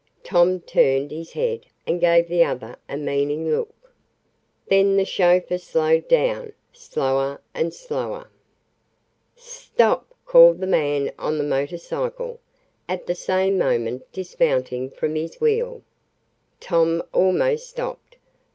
Tom 0.23 0.61
turned 0.61 1.11
his 1.11 1.33
head 1.33 1.67
and 1.85 2.01
gave 2.01 2.27
the 2.27 2.43
other 2.43 2.75
a 2.89 2.97
meaning 2.97 3.51
look. 3.51 3.93
Then 4.67 4.97
the 4.97 5.05
chauffeur 5.05 5.59
slowed 5.59 6.07
down 6.07 6.53
slower 6.73 7.39
and 7.53 7.71
slower. 7.71 8.27
"Stop!" 9.35 10.11
called 10.25 10.59
the 10.59 10.65
man 10.65 11.11
on 11.19 11.37
the 11.37 11.43
motor 11.43 11.77
cycle, 11.77 12.39
at 12.89 13.05
the 13.05 13.13
same 13.13 13.59
moment 13.59 14.11
dismounting 14.11 14.89
from 14.89 15.13
his 15.13 15.39
wheel. 15.39 15.83
Tom 16.59 17.03
almost 17.13 17.69
stopped. 17.69 18.15